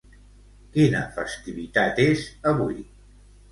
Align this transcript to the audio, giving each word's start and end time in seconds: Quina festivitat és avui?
Quina 0.77 1.01
festivitat 1.19 2.03
és 2.07 2.25
avui? 2.55 2.83